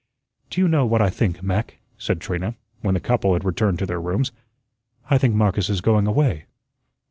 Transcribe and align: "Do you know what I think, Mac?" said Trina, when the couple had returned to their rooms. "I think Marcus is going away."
"Do 0.49 0.59
you 0.61 0.67
know 0.67 0.83
what 0.83 1.03
I 1.03 1.11
think, 1.11 1.43
Mac?" 1.43 1.77
said 1.99 2.19
Trina, 2.19 2.55
when 2.81 2.95
the 2.95 2.99
couple 2.99 3.33
had 3.33 3.45
returned 3.45 3.77
to 3.77 3.85
their 3.85 4.01
rooms. 4.01 4.31
"I 5.11 5.19
think 5.19 5.35
Marcus 5.35 5.69
is 5.69 5.79
going 5.79 6.07
away." 6.07 6.47